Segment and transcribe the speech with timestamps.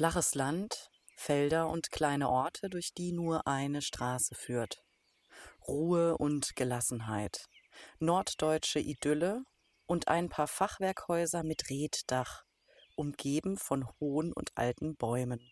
[0.00, 4.82] Flaches Land, Felder und kleine Orte, durch die nur eine Straße führt.
[5.68, 7.44] Ruhe und Gelassenheit,
[7.98, 9.44] norddeutsche Idylle
[9.84, 12.44] und ein paar Fachwerkhäuser mit Reetdach,
[12.96, 15.46] umgeben von hohen und alten Bäumen.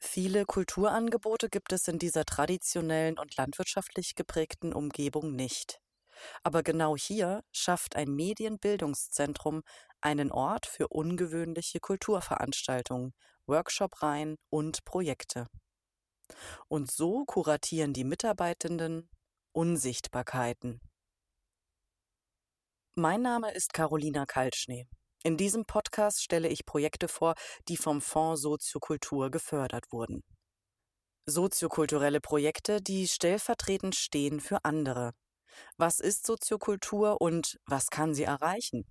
[0.00, 5.80] Viele Kulturangebote gibt es in dieser traditionellen und landwirtschaftlich geprägten Umgebung nicht.
[6.42, 9.62] Aber genau hier schafft ein Medienbildungszentrum
[10.00, 13.12] einen Ort für ungewöhnliche Kulturveranstaltungen,
[13.46, 15.46] Workshopreihen und Projekte.
[16.68, 19.08] Und so kuratieren die Mitarbeitenden
[19.52, 20.80] Unsichtbarkeiten.
[22.94, 24.86] Mein Name ist Carolina Kaltschnee.
[25.22, 27.34] In diesem Podcast stelle ich Projekte vor,
[27.68, 30.22] die vom Fonds Soziokultur gefördert wurden.
[31.26, 35.12] Soziokulturelle Projekte, die stellvertretend stehen für andere.
[35.76, 38.84] Was ist Soziokultur und was kann sie erreichen?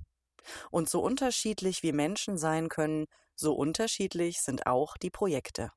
[0.72, 5.72] Und so unterschiedlich wie Menschen sein können, so unterschiedlich sind auch die Projekte.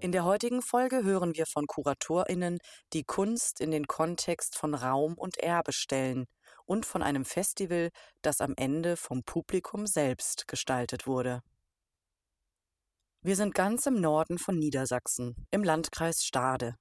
[0.00, 2.58] In der heutigen Folge hören wir von KuratorInnen,
[2.92, 6.26] die Kunst in den Kontext von Raum und Erbe stellen
[6.66, 7.90] und von einem Festival,
[8.22, 11.42] das am Ende vom Publikum selbst gestaltet wurde.
[13.22, 16.76] Wir sind ganz im Norden von Niedersachsen, im Landkreis Stade.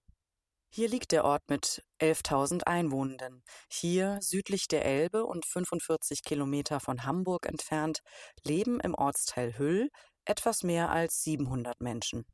[0.70, 3.44] Hier liegt der Ort mit 11.000 Einwohnenden.
[3.70, 8.02] Hier, südlich der Elbe und 45 Kilometer von Hamburg entfernt,
[8.44, 9.90] leben im Ortsteil Hüll
[10.26, 12.26] etwas mehr als 700 Menschen.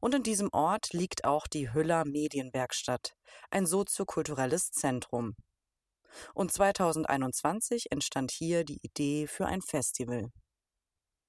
[0.00, 3.12] Und in diesem Ort liegt auch die Hüller Medienwerkstatt,
[3.50, 5.34] ein soziokulturelles Zentrum.
[6.32, 10.30] Und 2021 entstand hier die Idee für ein Festival.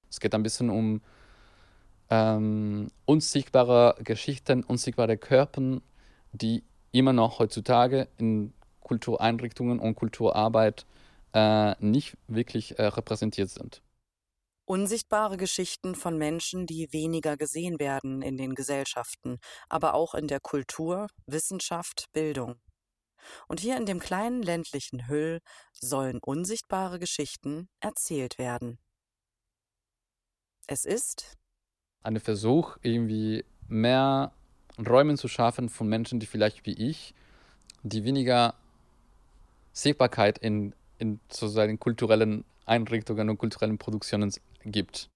[0.08, 1.02] Es geht ein bisschen um
[2.08, 5.80] ähm, unsichtbare Geschichten, unsichtbare Körper,
[6.32, 10.86] die immer noch heutzutage in Kultureinrichtungen und Kulturarbeit
[11.32, 13.82] äh, nicht wirklich äh, repräsentiert sind.
[14.64, 20.40] Unsichtbare Geschichten von Menschen, die weniger gesehen werden in den Gesellschaften, aber auch in der
[20.40, 22.56] Kultur, Wissenschaft, Bildung.
[23.48, 25.40] Und hier in dem kleinen ländlichen Hüll
[25.72, 28.78] sollen unsichtbare Geschichten erzählt werden.
[30.66, 31.36] Es ist
[32.02, 34.32] ein Versuch, irgendwie mehr
[34.86, 37.14] Räume zu schaffen von Menschen, die vielleicht wie ich,
[37.82, 38.54] die weniger
[39.72, 44.32] Sichtbarkeit in, in sozusagen kulturellen Einrichtungen und kulturellen Produktionen
[44.64, 45.10] gibt.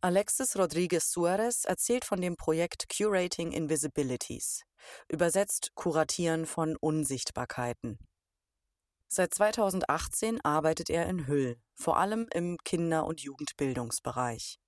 [0.00, 4.62] Alexis Rodriguez Suarez erzählt von dem Projekt Curating Invisibilities,
[5.08, 7.98] übersetzt Kuratieren von Unsichtbarkeiten.
[9.08, 14.60] Seit 2018 arbeitet er in Hüll, vor allem im Kinder- und Jugendbildungsbereich.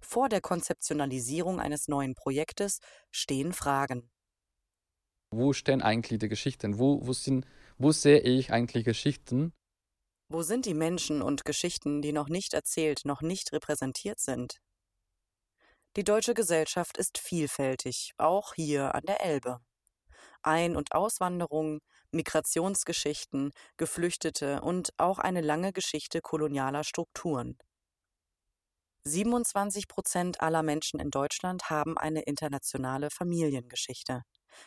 [0.00, 4.10] Vor der Konzeptionalisierung eines neuen Projektes stehen Fragen.
[5.30, 6.78] Wo stehen eigentlich die Geschichten?
[6.78, 9.52] Wo, wo, sind, wo sehe ich eigentlich Geschichten,
[10.28, 14.58] wo sind die Menschen und Geschichten, die noch nicht erzählt, noch nicht repräsentiert sind?
[15.96, 19.60] Die deutsche Gesellschaft ist vielfältig, auch hier an der Elbe.
[20.42, 21.80] Ein- und Auswanderung,
[22.12, 27.58] Migrationsgeschichten, Geflüchtete und auch eine lange Geschichte kolonialer Strukturen.
[29.04, 34.22] 27 Prozent aller Menschen in Deutschland haben eine internationale Familiengeschichte.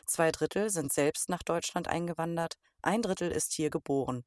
[0.05, 4.23] Zwei Drittel sind selbst nach Deutschland eingewandert, ein Drittel ist hier geboren.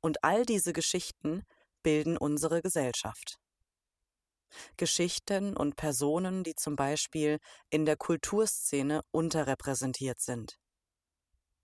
[0.00, 1.44] Und all diese Geschichten
[1.82, 3.38] bilden unsere Gesellschaft.
[4.76, 10.56] Geschichten und Personen, die zum Beispiel in der Kulturszene unterrepräsentiert sind.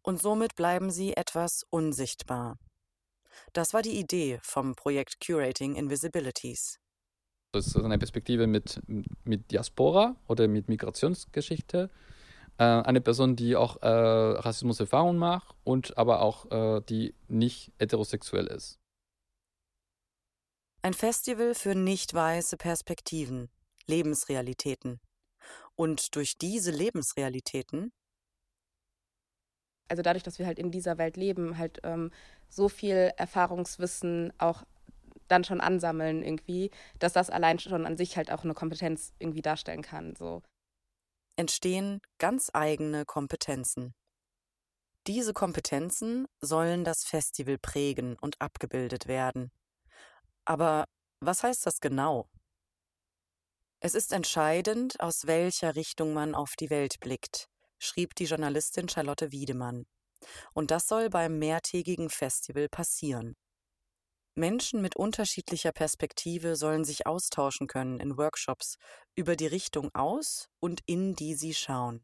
[0.03, 2.59] Und somit bleiben sie etwas unsichtbar.
[3.53, 6.82] Das war die Idee vom Projekt Curating Invisibilities.
[7.53, 8.81] Das ist eine Perspektive mit,
[9.25, 11.91] mit Diaspora oder mit Migrationsgeschichte
[12.59, 18.47] äh, eine Person, die auch äh, Rassismus-Erfahrungen macht und aber auch äh, die nicht heterosexuell
[18.47, 18.79] ist.
[20.81, 23.51] Ein Festival für nicht weiße Perspektiven,
[23.87, 25.01] Lebensrealitäten.
[25.77, 27.93] Und durch diese Lebensrealitäten
[29.93, 32.11] also dadurch, dass wir halt in dieser Welt leben, halt ähm,
[32.49, 34.65] so viel Erfahrungswissen auch
[35.29, 39.43] dann schon ansammeln irgendwie, dass das allein schon an sich halt auch eine Kompetenz irgendwie
[39.43, 40.15] darstellen kann.
[40.17, 40.43] So
[41.37, 43.95] entstehen ganz eigene Kompetenzen.
[45.07, 49.51] Diese Kompetenzen sollen das Festival prägen und abgebildet werden.
[50.45, 50.85] Aber
[51.21, 52.29] was heißt das genau?
[53.81, 57.49] Es ist entscheidend, aus welcher Richtung man auf die Welt blickt,
[57.81, 59.87] schrieb die Journalistin Charlotte Wiedemann.
[60.53, 63.35] Und das soll beim mehrtägigen Festival passieren.
[64.35, 68.77] Menschen mit unterschiedlicher Perspektive sollen sich austauschen können in Workshops
[69.15, 72.03] über die Richtung aus und in die sie schauen.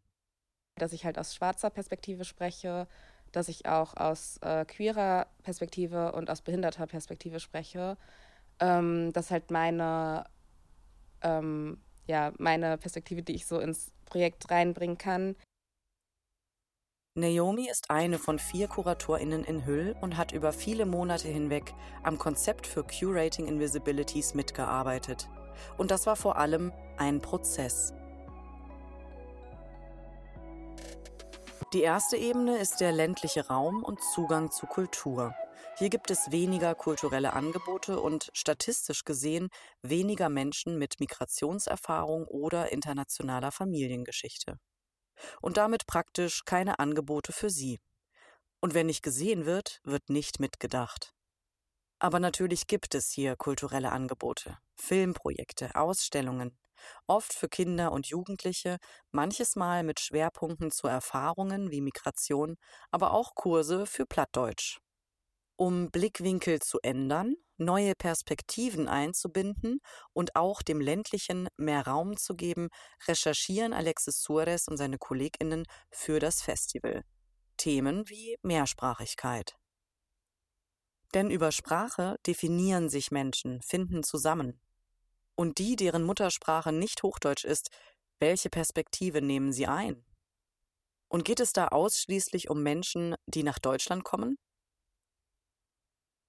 [0.76, 2.86] Dass ich halt aus schwarzer Perspektive spreche,
[3.32, 7.96] dass ich auch aus äh, queerer Perspektive und aus behinderter Perspektive spreche.
[8.60, 10.24] Ähm, das ist halt meine,
[11.22, 15.36] ähm, ja, meine Perspektive, die ich so ins Projekt reinbringen kann.
[17.18, 21.74] Naomi ist eine von vier KuratorInnen in Hüll und hat über viele Monate hinweg
[22.04, 25.28] am Konzept für Curating Invisibilities mitgearbeitet.
[25.76, 27.92] Und das war vor allem ein Prozess.
[31.72, 35.34] Die erste Ebene ist der ländliche Raum und Zugang zu Kultur.
[35.76, 39.48] Hier gibt es weniger kulturelle Angebote und statistisch gesehen
[39.82, 44.60] weniger Menschen mit Migrationserfahrung oder internationaler Familiengeschichte.
[45.40, 47.80] Und damit praktisch keine Angebote für sie.
[48.60, 51.14] Und wenn nicht gesehen wird, wird nicht mitgedacht.
[52.00, 56.56] Aber natürlich gibt es hier kulturelle Angebote, Filmprojekte, Ausstellungen,
[57.06, 58.78] oft für Kinder und Jugendliche,
[59.10, 62.56] manches Mal mit Schwerpunkten zu Erfahrungen wie Migration,
[62.90, 64.78] aber auch Kurse für Plattdeutsch.
[65.56, 69.80] Um Blickwinkel zu ändern, neue Perspektiven einzubinden
[70.12, 72.68] und auch dem ländlichen mehr Raum zu geben,
[73.06, 77.04] recherchieren Alexis Suarez und seine Kolleginnen für das Festival.
[77.56, 79.56] Themen wie Mehrsprachigkeit.
[81.14, 84.60] Denn über Sprache definieren sich Menschen, finden zusammen.
[85.34, 87.70] Und die, deren Muttersprache nicht Hochdeutsch ist,
[88.18, 90.04] welche Perspektive nehmen sie ein?
[91.08, 94.36] Und geht es da ausschließlich um Menschen, die nach Deutschland kommen?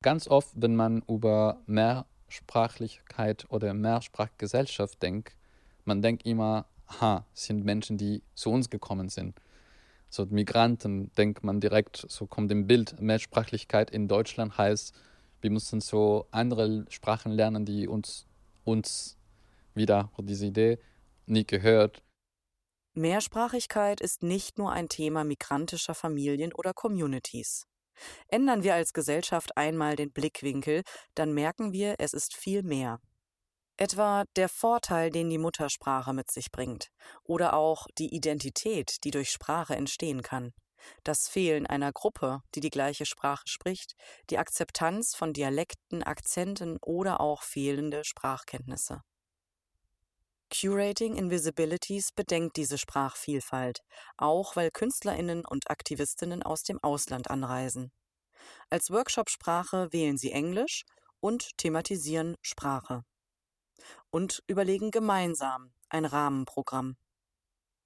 [0.01, 5.35] Ganz oft, wenn man über Mehrsprachlichkeit oder Mehrsprachgesellschaft denkt,
[5.83, 6.67] man denkt immer,
[7.01, 9.39] ha, sind Menschen, die zu uns gekommen sind.
[10.09, 14.95] So Migranten denkt man direkt, so kommt im Bild, Mehrsprachlichkeit in Deutschland heißt,
[15.41, 18.25] wir müssen so andere Sprachen lernen, die uns
[18.63, 19.17] uns
[19.73, 20.79] wieder diese Idee
[21.25, 22.03] nie gehört.
[22.95, 27.69] Mehrsprachigkeit ist nicht nur ein Thema migrantischer Familien oder Communities.
[28.27, 30.83] Ändern wir als Gesellschaft einmal den Blickwinkel,
[31.15, 32.99] dann merken wir, es ist viel mehr.
[33.77, 36.89] Etwa der Vorteil, den die Muttersprache mit sich bringt,
[37.23, 40.53] oder auch die Identität, die durch Sprache entstehen kann
[41.03, 43.95] das Fehlen einer Gruppe, die die gleiche Sprache spricht,
[44.29, 49.01] die Akzeptanz von Dialekten, Akzenten oder auch fehlende Sprachkenntnisse.
[50.51, 53.81] Curating Invisibilities bedenkt diese Sprachvielfalt,
[54.17, 57.91] auch weil Künstlerinnen und Aktivistinnen aus dem Ausland anreisen.
[58.69, 60.85] Als Workshop-Sprache wählen sie Englisch
[61.19, 63.03] und thematisieren Sprache.
[64.09, 66.97] Und überlegen gemeinsam ein Rahmenprogramm.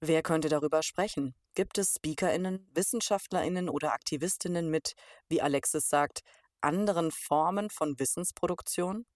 [0.00, 1.34] Wer könnte darüber sprechen?
[1.54, 4.94] Gibt es SpeakerInnen, WissenschaftlerInnen oder AktivistInnen mit,
[5.28, 6.20] wie Alexis sagt,
[6.60, 9.06] anderen Formen von Wissensproduktion?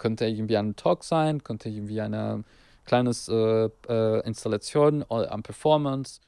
[0.00, 2.42] Könnte irgendwie ein Talk sein, könnte irgendwie eine
[2.84, 6.20] kleine äh, äh, Installation am Performance.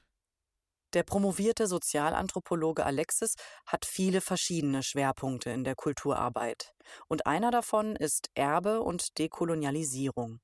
[0.95, 3.35] Der promovierte Sozialanthropologe Alexis
[3.67, 6.75] hat viele verschiedene Schwerpunkte in der Kulturarbeit.
[7.09, 10.41] Und einer davon ist Erbe und Dekolonialisierung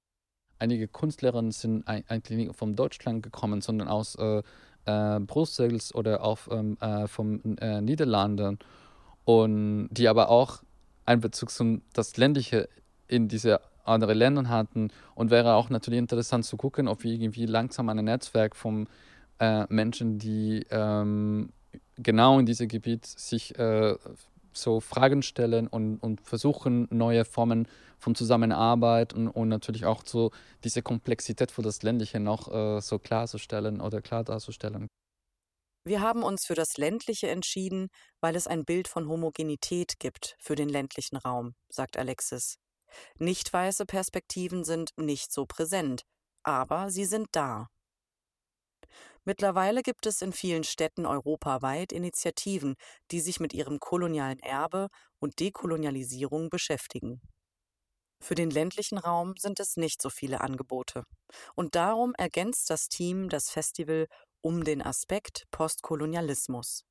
[0.59, 4.43] einige Künstlerinnen sind eigentlich nicht von Deutschland gekommen, sondern aus äh,
[4.87, 8.59] äh, Brüssel oder auch ähm, äh, von äh, Niederlanden
[9.25, 10.63] und die aber auch
[11.05, 12.69] einen Bezug zum das ländliche
[13.09, 17.47] in diese anderen Ländern hatten und wäre auch natürlich interessant zu gucken, ob wir irgendwie
[17.47, 18.87] langsam ein Netzwerk von
[19.41, 21.51] äh, Menschen, die ähm,
[21.97, 23.97] genau in diesem Gebiet sich äh,
[24.53, 30.31] so Fragen stellen und, und versuchen, neue Formen von Zusammenarbeit und, und natürlich auch so
[30.65, 34.89] diese Komplexität für das Ländliche noch äh, so klarzustellen oder klar darzustellen.
[35.85, 37.89] Wir haben uns für das Ländliche entschieden,
[38.21, 42.57] weil es ein Bild von Homogenität gibt für den ländlichen Raum, sagt Alexis.
[43.19, 46.03] Nicht weiße Perspektiven sind nicht so präsent,
[46.43, 47.69] aber sie sind da.
[49.25, 52.77] Mittlerweile gibt es in vielen Städten europaweit Initiativen,
[53.11, 57.21] die sich mit ihrem kolonialen Erbe und Dekolonialisierung beschäftigen.
[58.21, 61.05] Für den ländlichen Raum sind es nicht so viele Angebote.
[61.55, 64.07] Und darum ergänzt das Team das Festival
[64.41, 66.85] um den Aspekt Postkolonialismus.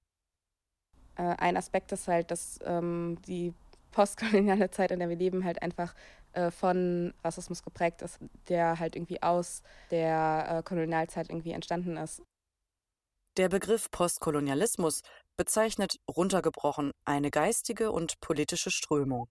[1.15, 3.53] Äh, ein Aspekt ist halt, dass ähm, die
[3.97, 5.95] postkoloniale Zeit, in der wir leben, halt einfach
[6.33, 12.21] äh, von Rassismus geprägt ist, der halt irgendwie aus der äh, Kolonialzeit irgendwie entstanden ist.
[13.37, 15.01] Der Begriff Postkolonialismus
[15.35, 19.29] bezeichnet runtergebrochen eine geistige und politische Strömung.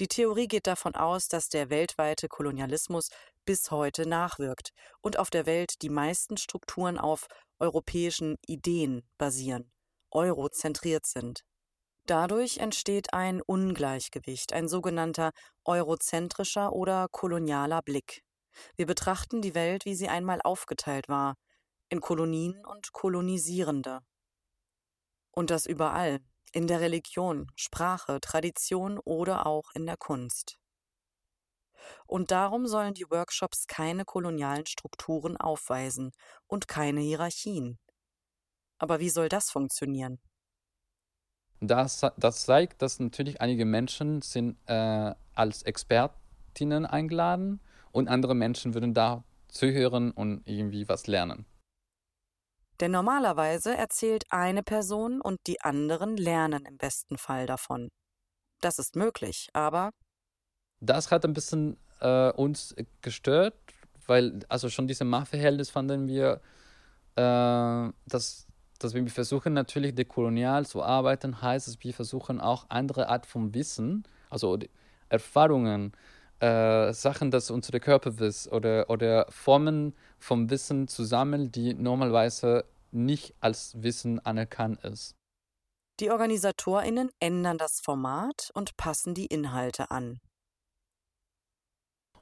[0.00, 3.08] Die Theorie geht davon aus, dass der weltweite Kolonialismus
[3.46, 7.26] bis heute nachwirkt und auf der Welt die meisten Strukturen auf
[7.58, 9.70] europäischen Ideen basieren,
[10.10, 11.42] eurozentriert sind.
[12.06, 15.32] Dadurch entsteht ein Ungleichgewicht, ein sogenannter
[15.64, 18.22] eurozentrischer oder kolonialer Blick.
[18.76, 21.34] Wir betrachten die Welt, wie sie einmal aufgeteilt war,
[21.88, 24.02] in Kolonien und Kolonisierende.
[25.32, 26.20] Und das überall,
[26.52, 30.60] in der Religion, Sprache, Tradition oder auch in der Kunst.
[32.06, 36.12] Und darum sollen die Workshops keine kolonialen Strukturen aufweisen
[36.46, 37.80] und keine Hierarchien.
[38.78, 40.20] Aber wie soll das funktionieren?
[41.60, 47.60] Das, das zeigt, dass natürlich einige Menschen sind äh, als Expertinnen eingeladen
[47.92, 51.46] und andere Menschen würden da zuhören und irgendwie was lernen.
[52.80, 57.88] Denn normalerweise erzählt eine Person und die anderen lernen im besten Fall davon.
[58.60, 59.92] Das ist möglich, aber.
[60.80, 63.54] Das hat ein bisschen äh, uns gestört,
[64.06, 66.40] weil also schon diese Machtverhältnis fanden wir,
[67.16, 68.46] äh, dass,
[68.78, 73.54] dass wir versuchen natürlich dekolonial zu arbeiten, heißt es, wir versuchen auch andere Art von
[73.54, 74.58] Wissen, also
[75.08, 75.92] Erfahrungen,
[76.40, 82.64] äh, Sachen, dass unsere Körper wissen oder, oder Formen vom Wissen zu sammeln, die normalerweise
[82.92, 85.14] nicht als Wissen anerkannt ist.
[86.00, 90.20] Die OrganisatorInnen ändern das Format und passen die Inhalte an.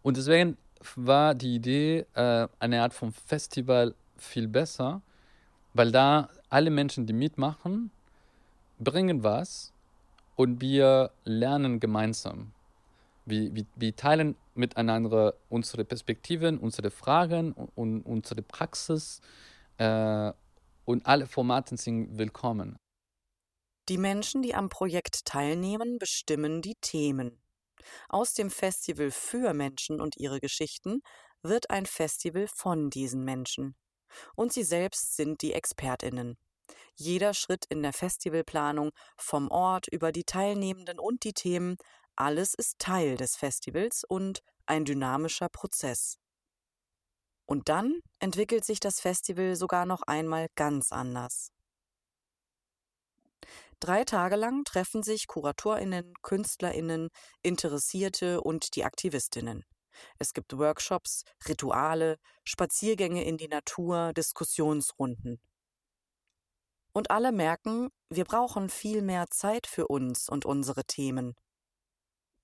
[0.02, 0.58] Und deswegen
[0.94, 5.02] war die Idee, äh, eine Art von Festival viel besser,
[5.72, 7.90] weil da alle Menschen, die mitmachen,
[8.78, 9.72] bringen was
[10.36, 12.52] und wir lernen gemeinsam.
[13.26, 19.20] Wir, wir, wir teilen miteinander unsere Perspektiven, unsere Fragen und, und unsere Praxis
[19.78, 20.32] äh,
[20.84, 22.76] und alle Formate sind willkommen.
[23.88, 27.42] Die Menschen, die am Projekt teilnehmen, bestimmen die Themen.
[28.08, 31.00] Aus dem Festival für Menschen und ihre Geschichten
[31.42, 33.74] wird ein Festival von diesen Menschen.
[34.36, 36.36] Und sie selbst sind die Expertinnen.
[36.96, 41.76] Jeder Schritt in der Festivalplanung, vom Ort über die Teilnehmenden und die Themen,
[42.16, 46.18] alles ist Teil des Festivals und ein dynamischer Prozess.
[47.46, 51.50] Und dann entwickelt sich das Festival sogar noch einmal ganz anders.
[53.80, 57.10] Drei Tage lang treffen sich Kuratorinnen, Künstlerinnen,
[57.42, 59.64] Interessierte und die Aktivistinnen.
[60.18, 65.40] Es gibt Workshops, Rituale, Spaziergänge in die Natur, Diskussionsrunden.
[66.94, 71.34] Und alle merken, wir brauchen viel mehr Zeit für uns und unsere Themen.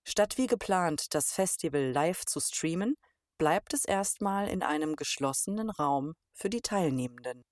[0.04, 2.96] Statt wie geplant das Festival live zu streamen,
[3.38, 7.42] bleibt es erstmal in einem geschlossenen Raum für die Teilnehmenden.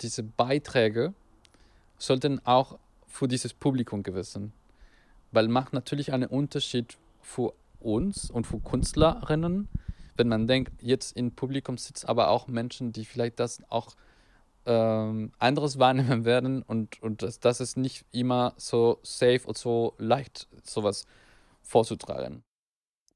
[0.00, 1.14] Diese Beiträge
[1.98, 4.52] sollten auch für dieses Publikum gewissen.
[5.30, 9.68] Weil macht natürlich einen Unterschied für uns und für Künstlerinnen,
[10.16, 13.94] wenn man denkt, jetzt im Publikum sitzen aber auch Menschen, die vielleicht das auch
[14.68, 19.94] ähm, anderes wahrnehmen werden und, und das, das ist nicht immer so safe und so
[19.98, 21.06] leicht, sowas
[21.62, 22.44] vorzutragen.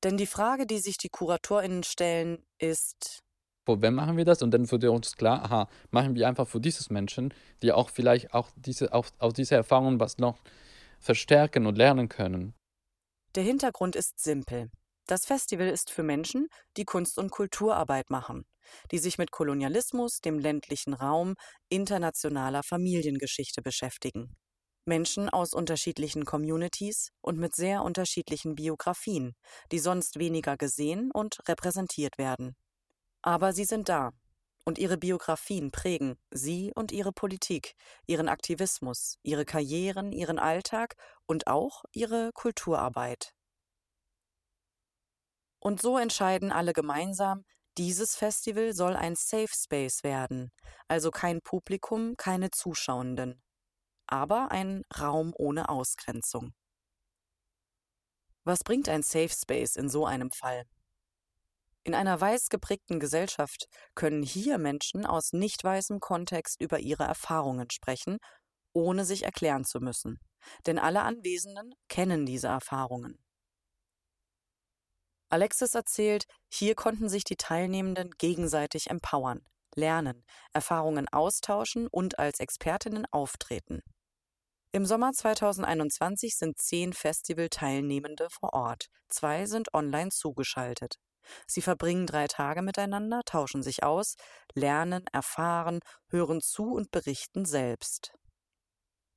[0.02, 3.23] Denn die Frage, die sich die KuratorInnen stellen, ist,
[3.64, 4.42] vor wem machen wir das?
[4.42, 7.32] Und dann wurde uns klar, aha, machen wir einfach für dieses Menschen,
[7.62, 10.38] die auch vielleicht auch diese, auch, aus dieser Erfahrung was noch
[10.99, 12.54] verstärken und lernen können.
[13.37, 14.71] Der Hintergrund ist simpel.
[15.06, 18.44] Das Festival ist für Menschen, die Kunst- und Kulturarbeit machen,
[18.91, 21.35] die sich mit Kolonialismus, dem ländlichen Raum,
[21.69, 24.37] internationaler Familiengeschichte beschäftigen.
[24.85, 29.35] Menschen aus unterschiedlichen Communities und mit sehr unterschiedlichen Biografien,
[29.71, 32.57] die sonst weniger gesehen und repräsentiert werden.
[33.23, 34.11] Aber sie sind da.
[34.64, 37.75] Und ihre Biografien prägen sie und ihre Politik,
[38.07, 40.95] ihren Aktivismus, ihre Karrieren, ihren Alltag
[41.26, 43.33] und auch ihre Kulturarbeit.
[45.59, 47.45] Und so entscheiden alle gemeinsam,
[47.79, 50.50] dieses Festival soll ein Safe Space werden,
[50.88, 53.43] also kein Publikum, keine Zuschauenden,
[54.07, 56.55] aber ein Raum ohne Ausgrenzung.
[58.45, 60.64] Was bringt ein Safe Space in so einem Fall?
[61.85, 67.71] In einer weiß geprägten Gesellschaft können hier Menschen aus nicht weißem Kontext über ihre Erfahrungen
[67.71, 68.19] sprechen,
[68.73, 70.19] ohne sich erklären zu müssen.
[70.67, 73.22] Denn alle Anwesenden kennen diese Erfahrungen.
[75.32, 79.40] Alexis erzählt, hier konnten sich die Teilnehmenden gegenseitig empowern,
[79.74, 83.80] lernen, Erfahrungen austauschen und als Expertinnen auftreten.
[84.72, 90.96] Im Sommer 2021 sind zehn Festival-Teilnehmende vor Ort, zwei sind online zugeschaltet.
[91.46, 94.16] Sie verbringen drei Tage miteinander, tauschen sich aus,
[94.54, 98.12] lernen, erfahren, hören zu und berichten selbst.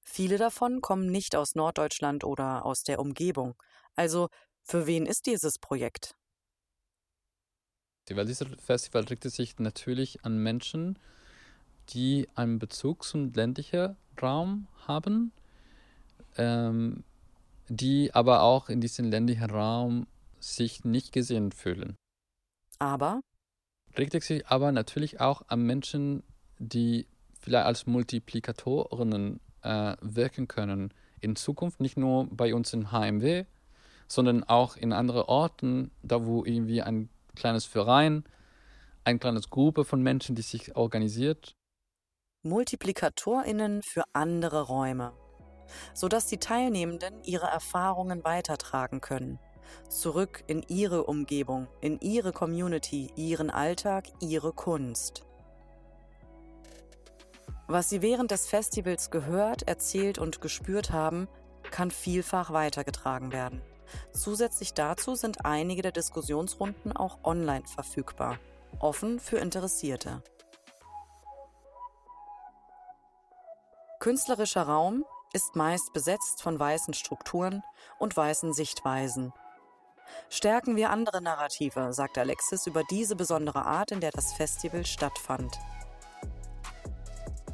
[0.06, 3.56] Viele davon kommen nicht aus Norddeutschland oder aus der Umgebung.
[3.96, 4.30] Also,
[4.66, 6.16] für wen ist dieses Projekt?
[8.10, 11.00] Weil dieses Festival richtet sich natürlich an Menschen,
[11.90, 15.32] die einen Bezug zum ländlichen Raum haben,
[16.38, 17.04] ähm,
[17.68, 20.08] die aber auch in diesem ländlichen Raum
[20.40, 21.96] sich nicht gesehen fühlen.
[22.78, 23.22] Aber
[23.98, 26.24] richtet sich aber natürlich auch an Menschen,
[26.60, 27.08] die
[27.40, 33.46] vielleicht als Multiplikatorinnen äh, wirken können in Zukunft, nicht nur bei uns in HMW,
[34.08, 38.24] sondern auch in anderen Orten, da wo irgendwie ein kleines Verein,
[39.04, 41.56] eine kleine Gruppe von Menschen, die sich organisiert.
[42.44, 45.14] MultiplikatorInnen für andere Räume,
[45.94, 49.40] sodass die Teilnehmenden ihre Erfahrungen weitertragen können.
[49.90, 55.26] Zurück in ihre Umgebung, in ihre Community, ihren Alltag, ihre Kunst.
[57.68, 61.28] Was sie während des Festivals gehört, erzählt und gespürt haben,
[61.72, 63.62] kann vielfach weitergetragen werden.
[64.12, 68.40] Zusätzlich dazu sind einige der Diskussionsrunden auch online verfügbar,
[68.80, 70.24] offen für Interessierte.
[74.00, 77.64] Künstlerischer Raum ist meist besetzt von weißen Strukturen
[77.98, 79.34] und weißen Sichtweisen.
[80.30, 85.58] Stärken wir andere Narrative, sagt Alexis über diese besondere Art, in der das Festival stattfand.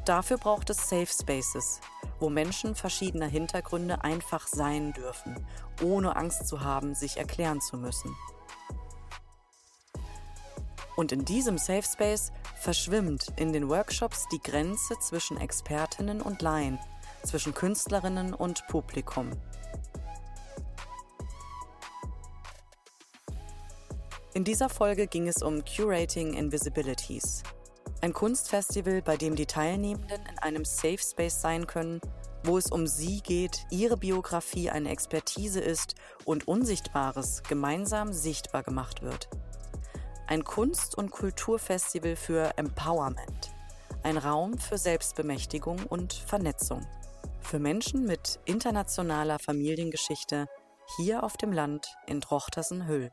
[0.04, 1.80] Dafür braucht es Safe Spaces,
[2.18, 5.46] wo Menschen verschiedener Hintergründe einfach sein dürfen,
[5.80, 8.14] ohne Angst zu haben, sich erklären zu müssen.
[10.96, 16.78] Und in diesem Safe Space verschwimmt in den Workshops die Grenze zwischen Expertinnen und Laien,
[17.24, 19.30] zwischen Künstlerinnen und Publikum.
[24.34, 27.42] In dieser Folge ging es um Curating Invisibilities,
[28.02, 32.00] ein Kunstfestival, bei dem die Teilnehmenden in einem Safe Space sein können,
[32.42, 35.94] wo es um sie geht, ihre Biografie eine Expertise ist
[36.24, 39.28] und Unsichtbares gemeinsam sichtbar gemacht wird.
[40.26, 43.52] Ein Kunst- und Kulturfestival für Empowerment.
[44.02, 46.84] Ein Raum für Selbstbemächtigung und Vernetzung.
[47.40, 50.48] Für Menschen mit internationaler Familiengeschichte
[50.96, 53.12] hier auf dem Land in Drochtersen-Hüll.